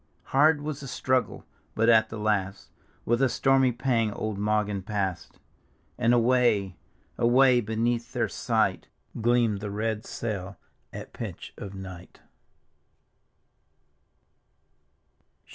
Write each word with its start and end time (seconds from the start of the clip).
Hard 0.33 0.61
was 0.61 0.79
die 0.79 0.87
struggle, 0.87 1.45
but 1.75 1.87
at 1.87 2.09
the 2.09 2.17
last 2.17 2.71
With 3.05 3.21
a 3.21 3.29
stormy 3.29 3.71
pang 3.71 4.11
old 4.11 4.39
Mawgan 4.39 4.81
passed, 4.81 5.37
And 5.95 6.11
away, 6.11 6.75
away, 7.19 7.61
beneath 7.61 8.11
their 8.11 8.27
sight, 8.27 8.87
Gleamed 9.21 9.59
the 9.59 9.69
red 9.69 10.03
sail 10.03 10.57
at 10.91 11.13
pitch 11.13 11.53
of 11.55 11.75
night. 11.75 12.19